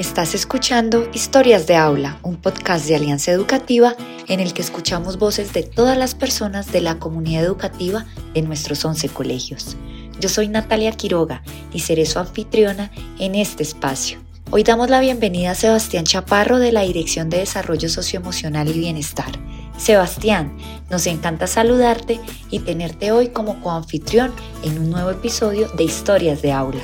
[0.00, 3.94] Estás escuchando Historias de Aula, un podcast de Alianza Educativa
[4.28, 8.82] en el que escuchamos voces de todas las personas de la comunidad educativa de nuestros
[8.82, 9.76] 11 colegios.
[10.18, 14.18] Yo soy Natalia Quiroga y seré su anfitriona en este espacio.
[14.50, 19.32] Hoy damos la bienvenida a Sebastián Chaparro de la Dirección de Desarrollo Socioemocional y Bienestar.
[19.76, 20.56] Sebastián,
[20.88, 26.52] nos encanta saludarte y tenerte hoy como coanfitrión en un nuevo episodio de Historias de
[26.52, 26.80] Aula.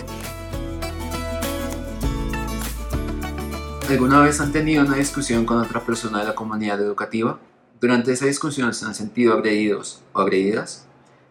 [3.89, 7.39] ¿Alguna vez han tenido una discusión con otra persona de la comunidad educativa?
[7.81, 10.89] Durante esa discusión se han sentido agredidos o agredidas.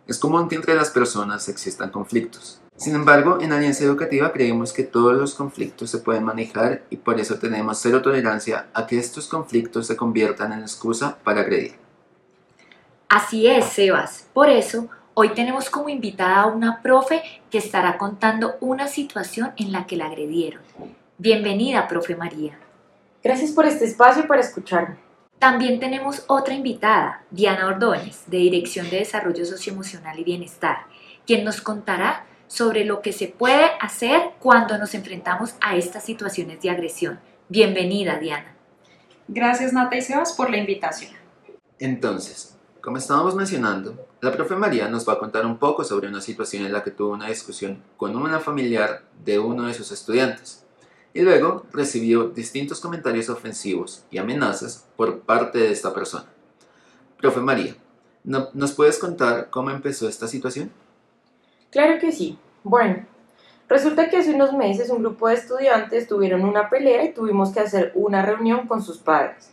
[0.08, 2.62] Es común que entre las personas existan conflictos.
[2.78, 7.20] Sin embargo, en Alianza Educativa creemos que todos los conflictos se pueden manejar y por
[7.20, 11.76] eso tenemos cero tolerancia a que estos conflictos se conviertan en excusa para agredir.
[13.10, 14.28] Así es, Sebas.
[14.34, 19.74] Por eso, hoy tenemos como invitada a una profe que estará contando una situación en
[19.74, 20.62] la que la agredieron.
[21.18, 22.60] Bienvenida, profe María.
[23.24, 24.98] Gracias por este espacio para escucharme.
[25.40, 30.88] También tenemos otra invitada, Diana Ordóñez, de Dirección de Desarrollo Socioemocional y Bienestar,
[31.26, 36.62] quien nos contará sobre lo que se puede hacer cuando nos enfrentamos a estas situaciones
[36.62, 37.22] de agresión.
[37.48, 38.54] Bienvenida, Diana.
[39.30, 41.14] Gracias, Nata y Sebas, por la invitación.
[41.80, 46.20] Entonces, como estábamos mencionando, la profe María nos va a contar un poco sobre una
[46.20, 50.65] situación en la que tuvo una discusión con una familiar de uno de sus estudiantes
[51.16, 56.26] y luego recibió distintos comentarios ofensivos y amenazas por parte de esta persona.
[57.18, 57.74] Profe María,
[58.26, 60.72] ¿nos puedes contar cómo empezó esta situación?
[61.72, 62.38] Claro que sí.
[62.66, 63.06] Bueno,
[63.70, 67.62] resulta que hace unos meses un grupo de estudiantes tuvieron una pelea y tuvimos que
[67.62, 69.52] hacer una reunión con sus padres.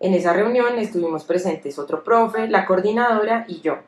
[0.00, 3.78] En esa reunión estuvimos presentes otro profe, la coordinadora y yo.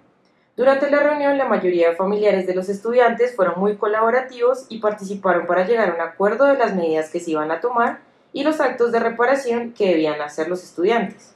[0.54, 5.46] Durante la reunión la mayoría de familiares de los estudiantes fueron muy colaborativos y participaron
[5.46, 8.00] para llegar a un acuerdo de las medidas que se iban a tomar
[8.34, 11.34] y los actos de reparación que debían hacer los estudiantes.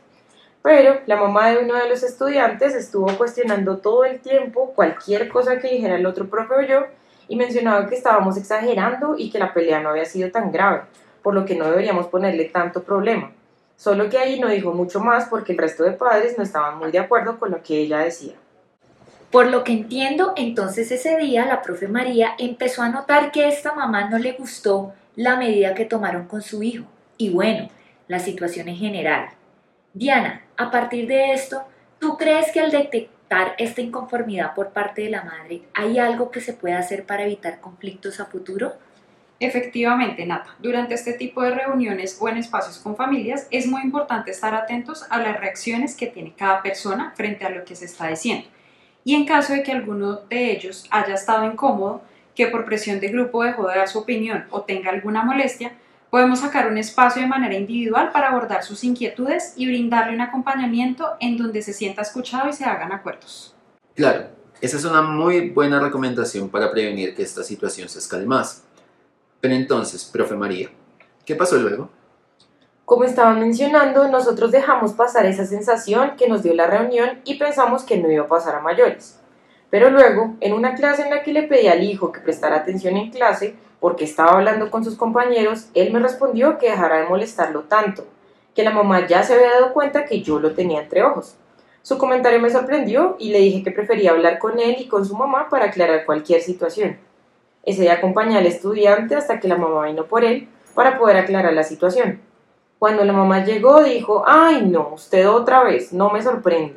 [0.60, 5.60] Pero la mamá de uno de los estudiantes estuvo cuestionando todo el tiempo cualquier cosa
[5.60, 6.84] que dijera el otro profe o yo
[7.26, 10.82] y mencionaba que estábamos exagerando y que la pelea no había sido tan grave,
[11.22, 13.32] por lo que no deberíamos ponerle tanto problema.
[13.76, 16.90] Solo que ahí no dijo mucho más porque el resto de padres no estaban muy
[16.90, 18.34] de acuerdo con lo que ella decía.
[19.30, 23.74] Por lo que entiendo, entonces ese día la profe María empezó a notar que esta
[23.74, 26.86] mamá no le gustó la medida que tomaron con su hijo
[27.18, 27.68] y bueno,
[28.08, 29.28] la situación en general.
[29.94, 31.64] Diana, a partir de esto,
[31.98, 36.40] ¿tú crees que al detectar esta inconformidad por parte de la madre, hay algo que
[36.40, 38.74] se puede hacer para evitar conflictos a futuro?
[39.40, 40.54] Efectivamente, Nata.
[40.60, 45.04] Durante este tipo de reuniones o en espacios con familias es muy importante estar atentos
[45.10, 48.48] a las reacciones que tiene cada persona frente a lo que se está diciendo.
[49.06, 52.02] Y en caso de que alguno de ellos haya estado incómodo,
[52.34, 55.72] que por presión de grupo dejó de dar su opinión o tenga alguna molestia,
[56.10, 61.10] Podemos sacar un espacio de manera individual para abordar sus inquietudes y brindarle un acompañamiento
[61.20, 63.54] en donde se sienta escuchado y se hagan acuerdos.
[63.94, 64.28] Claro,
[64.60, 68.64] esa es una muy buena recomendación para prevenir que esta situación se escale más.
[69.40, 70.70] Pero entonces, profe María,
[71.24, 71.90] ¿qué pasó luego?
[72.86, 77.82] Como estaban mencionando, nosotros dejamos pasar esa sensación que nos dio la reunión y pensamos
[77.82, 79.20] que no iba a pasar a mayores.
[79.70, 82.96] Pero luego, en una clase en la que le pedí al hijo que prestara atención
[82.96, 87.62] en clase, porque estaba hablando con sus compañeros, él me respondió que dejara de molestarlo
[87.62, 88.06] tanto,
[88.54, 91.34] que la mamá ya se había dado cuenta que yo lo tenía entre ojos.
[91.82, 95.16] Su comentario me sorprendió y le dije que prefería hablar con él y con su
[95.16, 96.98] mamá para aclarar cualquier situación.
[97.64, 101.52] Ese día acompañé al estudiante hasta que la mamá vino por él para poder aclarar
[101.52, 102.20] la situación.
[102.78, 106.76] Cuando la mamá llegó dijo, ay no, usted otra vez, no me sorprende.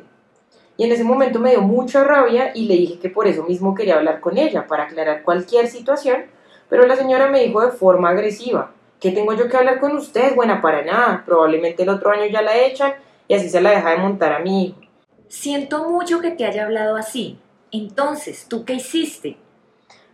[0.76, 3.74] Y en ese momento me dio mucha rabia y le dije que por eso mismo
[3.74, 6.24] quería hablar con ella, para aclarar cualquier situación
[6.70, 10.36] pero la señora me dijo de forma agresiva, ¿qué tengo yo que hablar con usted?
[10.36, 12.94] Buena para nada, probablemente el otro año ya la echan
[13.26, 14.80] y así se la deja de montar a mi hijo.
[15.28, 17.38] Siento mucho que te haya hablado así.
[17.72, 19.36] Entonces, ¿tú qué hiciste?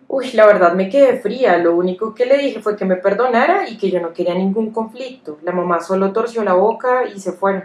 [0.09, 1.59] Uy, la verdad me quedé fría.
[1.59, 4.71] Lo único que le dije fue que me perdonara y que yo no quería ningún
[4.71, 5.39] conflicto.
[5.43, 7.65] La mamá solo torció la boca y se fueron.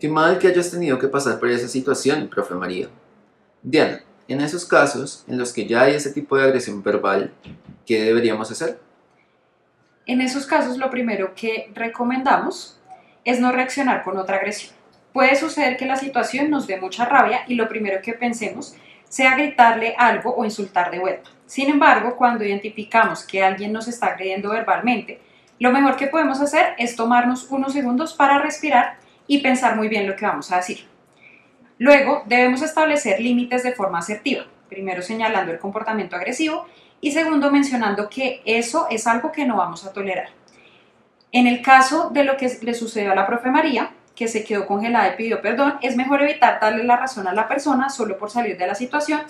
[0.00, 2.88] Qué mal que hayas tenido que pasar por esa situación, profe María.
[3.62, 7.32] Diana, en esos casos en los que ya hay ese tipo de agresión verbal,
[7.86, 8.78] ¿qué deberíamos hacer?
[10.06, 12.78] En esos casos lo primero que recomendamos
[13.24, 14.72] es no reaccionar con otra agresión.
[15.12, 18.74] Puede suceder que la situación nos dé mucha rabia y lo primero que pensemos
[19.08, 21.30] sea gritarle algo o insultar de vuelta.
[21.48, 25.18] Sin embargo, cuando identificamos que alguien nos está agrediendo verbalmente,
[25.58, 30.06] lo mejor que podemos hacer es tomarnos unos segundos para respirar y pensar muy bien
[30.06, 30.86] lo que vamos a decir.
[31.78, 36.66] Luego, debemos establecer límites de forma asertiva, primero señalando el comportamiento agresivo
[37.00, 40.28] y segundo mencionando que eso es algo que no vamos a tolerar.
[41.32, 44.66] En el caso de lo que le sucedió a la profe María, que se quedó
[44.66, 48.30] congelada y pidió perdón, es mejor evitar darle la razón a la persona solo por
[48.30, 49.22] salir de la situación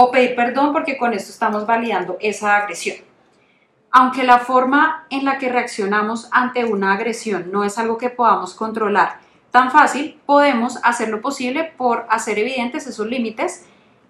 [0.00, 2.98] o pedir perdón porque con esto estamos validando esa agresión.
[3.90, 8.54] Aunque la forma en la que reaccionamos ante una agresión no es algo que podamos
[8.54, 9.18] controlar
[9.50, 13.66] tan fácil, podemos hacer lo posible por hacer evidentes esos límites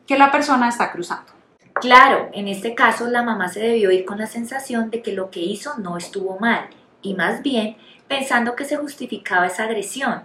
[0.06, 1.32] que la persona está cruzando.
[1.72, 5.30] Claro, en este caso la mamá se debió ir con la sensación de que lo
[5.30, 6.68] que hizo no estuvo mal
[7.00, 10.24] y más bien pensando que se justificaba esa agresión.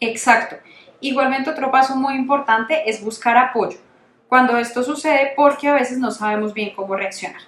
[0.00, 0.56] Exacto.
[1.00, 3.76] Igualmente otro paso muy importante es buscar apoyo
[4.28, 7.42] cuando esto sucede porque a veces no sabemos bien cómo reaccionar.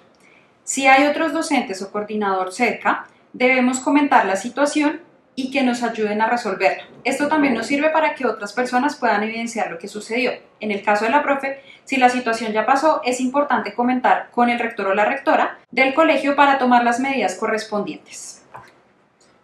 [0.63, 5.01] Si hay otros docentes o coordinador cerca, debemos comentar la situación
[5.35, 6.83] y que nos ayuden a resolverla.
[7.03, 10.31] Esto también nos sirve para que otras personas puedan evidenciar lo que sucedió.
[10.59, 14.49] En el caso de la profe, si la situación ya pasó, es importante comentar con
[14.49, 18.43] el rector o la rectora del colegio para tomar las medidas correspondientes.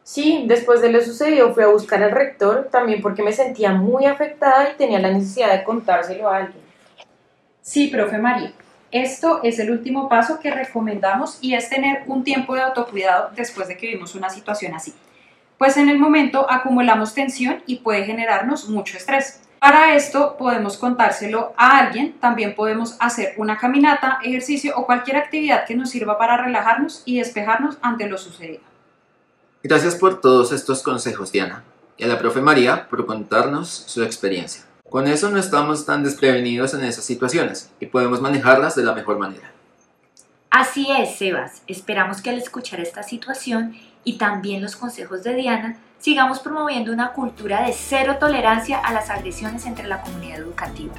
[0.03, 4.05] Sí, después de lo sucedido fui a buscar al rector también porque me sentía muy
[4.05, 6.64] afectada y tenía la necesidad de contárselo a alguien.
[7.65, 8.53] Sí, profe María.
[8.91, 13.67] Esto es el último paso que recomendamos y es tener un tiempo de autocuidado después
[13.67, 14.93] de que vivimos una situación así.
[15.57, 19.41] Pues en el momento acumulamos tensión y puede generarnos mucho estrés.
[19.57, 25.65] Para esto podemos contárselo a alguien, también podemos hacer una caminata, ejercicio o cualquier actividad
[25.65, 28.61] que nos sirva para relajarnos y despejarnos ante lo sucedido.
[29.63, 31.63] Gracias por todos estos consejos, Diana,
[31.97, 34.65] y a la profe María por contarnos su experiencia.
[34.89, 39.17] Con eso no estamos tan desprevenidos en esas situaciones y podemos manejarlas de la mejor
[39.17, 39.51] manera.
[40.51, 41.63] Así es, Sebas.
[41.67, 47.13] Esperamos que al escuchar esta situación y también los consejos de Diana, sigamos promoviendo una
[47.13, 50.93] cultura de cero tolerancia a las agresiones entre la comunidad educativa.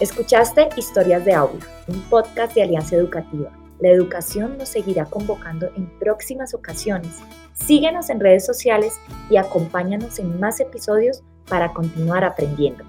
[0.00, 3.50] Escuchaste Historias de Aula, un podcast de Alianza Educativa.
[3.80, 7.20] La educación nos seguirá convocando en próximas ocasiones.
[7.54, 9.00] Síguenos en redes sociales
[9.30, 12.84] y acompáñanos en más episodios para continuar aprendiendo.